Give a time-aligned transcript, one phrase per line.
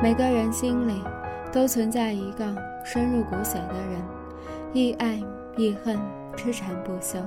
[0.00, 1.02] 每个人心里
[1.52, 2.44] 都存在一个
[2.84, 4.00] 深入骨髓的人，
[4.72, 5.20] 亦爱
[5.56, 5.98] 亦恨，
[6.36, 7.18] 痴缠不休。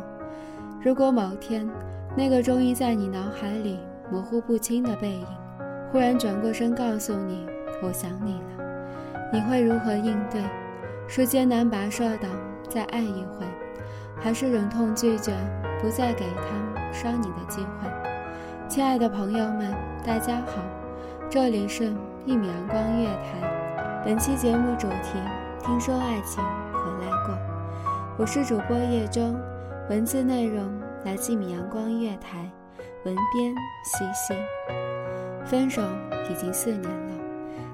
[0.81, 1.69] 如果某天
[2.15, 3.77] 那个终于在你脑海里
[4.09, 5.27] 模糊不清的背影，
[5.91, 7.45] 忽然转过身告诉你
[7.83, 8.63] “我想你了”，
[9.33, 10.41] 你会如何应对？
[11.09, 12.27] 是艰难跋涉的
[12.69, 13.45] 再爱一回，
[14.17, 15.33] 还是忍痛拒绝，
[15.81, 17.89] 不再给他伤你的机会？
[18.69, 19.75] 亲爱的朋友们，
[20.05, 20.63] 大家好，
[21.31, 21.93] 这里是。
[22.25, 25.17] 一米阳光月台，本期节目主题：
[25.63, 27.35] 听说爱情回来过。
[28.17, 29.33] 我是主播叶舟，
[29.89, 30.69] 文字内容
[31.05, 32.51] 来自一米阳光月台，
[33.05, 34.35] 文编西西。
[35.45, 35.81] 分手
[36.29, 37.15] 已经四年了，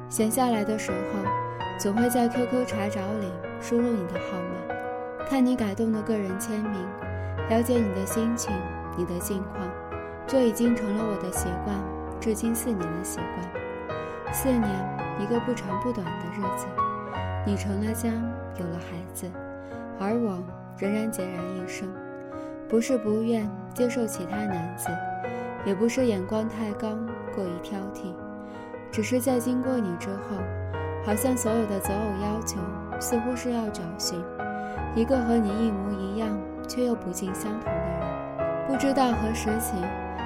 [0.08, 3.27] 闲下来的时候，总会在 QQ 查找里
[3.59, 6.73] 输入你的号码，看你改动的个人签名，
[7.49, 8.53] 了解你的心情、
[8.95, 9.67] 你的近况，
[10.27, 11.76] 这已经成了我的习惯，
[12.20, 14.33] 至今四年的习惯。
[14.33, 14.66] 四年，
[15.20, 16.66] 一个不长不短的日子，
[17.45, 18.10] 你成了家，
[18.60, 19.32] 有了孩子，
[20.00, 20.44] 而我
[20.77, 21.88] 仍然孑然一身。
[22.67, 24.89] 不是不愿接受其他男子，
[25.66, 26.89] 也不是眼光太高，
[27.33, 28.14] 过于挑剔，
[28.92, 30.36] 只是在经过你之后，
[31.06, 32.60] 好像所有的择偶要求
[33.00, 34.22] 似乎是要找寻
[34.95, 36.27] 一个和你一模一样
[36.67, 38.67] 却又不尽相同的人。
[38.67, 39.77] 不知道何时起，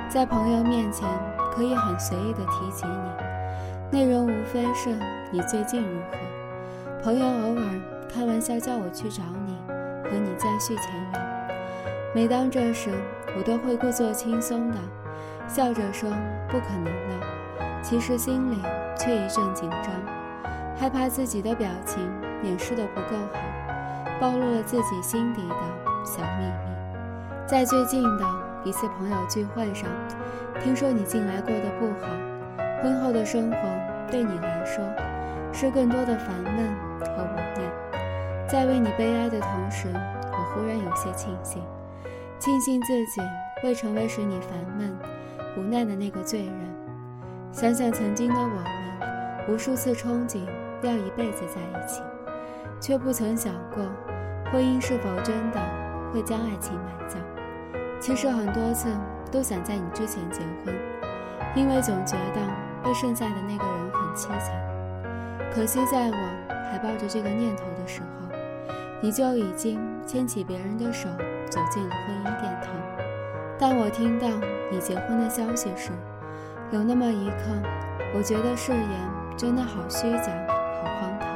[0.10, 1.08] 在朋友面前
[1.54, 3.98] 可以很随意地提起你。
[3.98, 4.90] 内容无非是
[5.32, 9.58] 你最近如何，朋友偶尔开玩笑叫我去找你，
[10.04, 11.22] 和你再续前缘。
[12.16, 12.90] 每当这时，
[13.38, 14.78] 我都会故作轻松的
[15.48, 16.10] 笑着说
[16.48, 18.62] 不可能了，其实心里
[18.98, 19.92] 却一阵紧张，
[20.78, 22.00] 害怕自己的表情
[22.44, 23.40] 掩饰的不够好，
[24.20, 25.56] 暴露了自己心底的
[26.06, 26.72] 小秘密。
[27.46, 28.26] 在最近的
[28.64, 29.90] 一次朋友聚会上，
[30.64, 32.08] 听说你近来过得不好。
[32.84, 33.58] 婚后的生活
[34.12, 34.84] 对你来说
[35.52, 41.62] 是更多的烦闷和无奈，在为你悲哀的同时，我忽然有些庆幸，
[42.40, 43.22] 庆幸自己
[43.64, 44.96] 未成为使你烦闷、
[45.58, 46.54] 无奈的那个罪人。
[47.52, 48.66] 想想曾经的我们，
[49.50, 50.40] 无数次憧憬
[50.84, 52.02] 要一辈子在一起，
[52.80, 53.84] 却不曾想过
[54.52, 55.60] 婚姻是否真的
[56.14, 57.20] 会将爱情埋葬。
[58.00, 58.90] 其实很多次
[59.32, 60.76] 都想在你之前结婚，
[61.56, 62.42] 因为总觉得。
[62.84, 64.60] 被剩下的那个人很凄惨，
[65.54, 68.36] 可惜在我还抱着这个念头的时候，
[69.00, 71.08] 你就已经牵起别人的手
[71.48, 72.74] 走进了婚姻殿堂。
[73.60, 74.28] 当我听到
[74.72, 75.92] 你结婚的消息时，
[76.72, 77.52] 有那么一刻，
[78.16, 80.32] 我觉得誓言真的好虚假，
[80.82, 81.30] 好荒唐。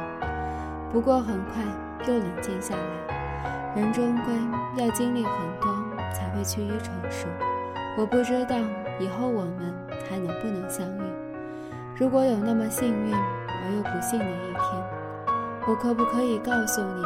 [0.91, 1.61] 不过很快
[2.07, 5.31] 又冷静下来，人终归要经历很
[5.61, 5.71] 多
[6.11, 7.27] 才会趋于成熟。
[7.97, 8.57] 我不知道
[8.99, 9.73] 以后我们
[10.09, 11.01] 还能不能相遇。
[11.97, 14.61] 如果有那么幸运而又不幸的一天，
[15.65, 17.03] 我可不可以告诉你，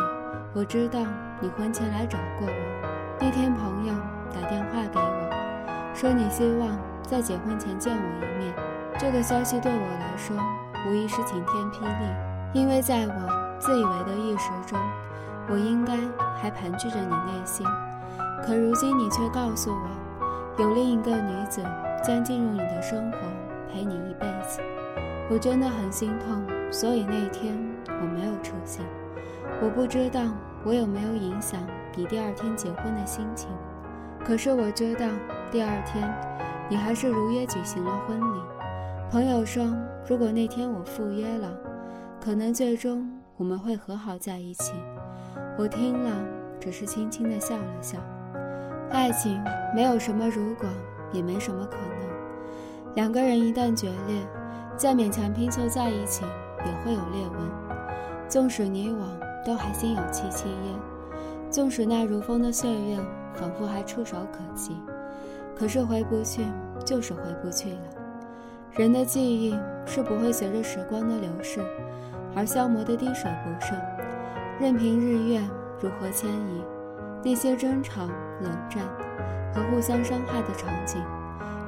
[0.54, 1.00] 我知道
[1.40, 3.18] 你婚前来找过我。
[3.20, 3.94] 那天朋友
[4.34, 8.54] 打电话给我，说你希望在结婚前见我一面。
[8.98, 10.36] 这个消息对我来说
[10.88, 14.80] 无疑是晴天霹雳，因为在我自以为的意识中，
[15.50, 15.96] 我应该
[16.42, 17.64] 还盘踞着你内心。
[18.44, 19.88] 可如今你却告诉我，
[20.60, 21.64] 有另一个女子
[22.04, 23.18] 将进入你的生活，
[23.72, 24.60] 陪你一辈子。
[25.32, 27.58] 我真的很心痛，所以那天
[27.88, 28.84] 我没有出现。
[29.62, 30.22] 我不知道
[30.66, 31.62] 我有没有影响
[31.96, 33.48] 你第二天结婚的心情，
[34.26, 35.06] 可是我知道
[35.50, 36.14] 第二天
[36.70, 38.42] 你还是如约举行了婚礼。
[39.10, 39.66] 朋友说，
[40.10, 41.50] 如果那天我赴约了，
[42.20, 44.74] 可能最终我们会和好在一起。
[45.58, 46.12] 我听了，
[46.60, 47.98] 只是轻轻地笑了笑。
[48.92, 49.40] 爱情
[49.74, 50.68] 没有什么如果，
[51.12, 52.10] 也没什么可能。
[52.96, 54.26] 两个人一旦决裂，
[54.76, 56.24] 再勉强拼凑在一起，
[56.66, 57.40] 也会有裂纹。
[58.28, 59.06] 纵使你我
[59.46, 60.80] 都还心有戚戚焉，
[61.52, 62.98] 纵使那如风的岁月
[63.34, 64.76] 仿佛还触手可及，
[65.56, 66.44] 可是回不去，
[66.84, 67.80] 就是回不去了。
[68.72, 71.60] 人的记忆是不会随着时光的流逝
[72.36, 73.78] 而消磨的滴水不剩，
[74.60, 75.42] 任凭日月
[75.80, 76.64] 如何迁移，
[77.24, 78.02] 那些争吵、
[78.42, 78.84] 冷战
[79.54, 81.02] 和互相伤害的场景，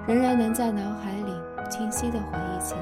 [0.07, 1.33] 仍然能在脑海里
[1.69, 2.81] 清晰地回忆起来。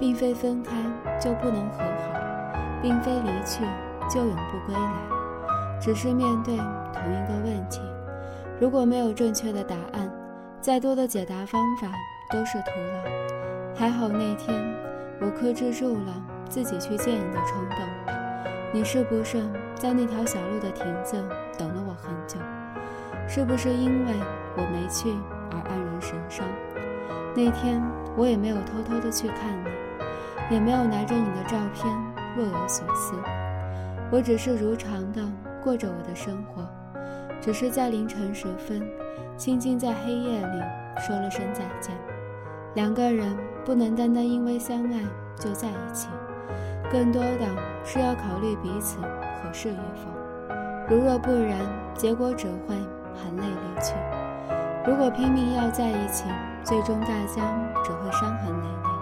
[0.00, 0.72] 并非分开
[1.20, 3.64] 就不能和好，并非离去
[4.10, 7.80] 就永不归来，只是面对同一个问题，
[8.60, 10.10] 如果没有正确的答案，
[10.60, 11.88] 再多的解答方法。
[12.30, 13.76] 都是徒劳。
[13.76, 14.54] 还好那天
[15.20, 17.78] 我克制住了自己去见你的冲动。
[18.72, 19.40] 你是不是
[19.74, 21.22] 在那条小路的亭子
[21.58, 22.38] 等了我很久？
[23.26, 24.12] 是不是因为
[24.56, 25.10] 我没去
[25.50, 26.46] 而黯然神伤？
[27.34, 27.82] 那天
[28.16, 31.90] 我也没有偷偷的去看你，也没有拿着你的照片
[32.36, 33.14] 若有所思。
[34.12, 35.22] 我只是如常的
[35.62, 36.62] 过着我的生活，
[37.40, 38.86] 只是在凌晨时分，
[39.36, 40.62] 轻轻在黑夜里
[41.04, 41.96] 说了声再见。
[42.74, 45.00] 两个人不能单单因为相爱
[45.36, 46.08] 就在一起，
[46.92, 47.46] 更多的
[47.84, 50.23] 是要考虑彼此合适与否。
[50.86, 51.58] 如若不然，
[51.94, 52.74] 结果只会
[53.14, 53.94] 含泪离去。
[54.86, 56.24] 如果拼命要在一起，
[56.62, 57.42] 最终大家
[57.82, 58.93] 只会伤痕累累。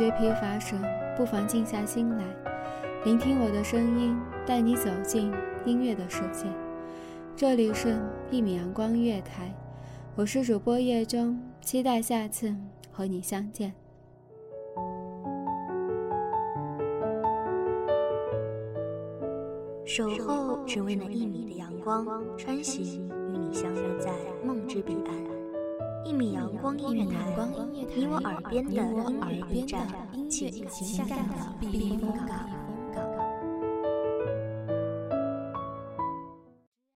[0.00, 0.74] 觉疲乏时，
[1.14, 2.24] 不妨静下心来，
[3.04, 5.30] 聆听我的声音，带你走进
[5.66, 6.46] 音乐的世界。
[7.36, 7.98] 这里是
[8.30, 9.54] 一米阳光月台，
[10.16, 12.56] 我是主播叶中，期待下次
[12.90, 13.74] 和你相见。
[19.84, 22.06] 守候只为那一米的阳光，
[22.38, 24.10] 穿行与你相约在
[24.42, 25.39] 梦之彼岸。
[26.04, 27.36] 一米阳光音乐台，
[27.94, 29.86] 你我耳边的音乐驿站，
[30.28, 32.59] 情感的避风港。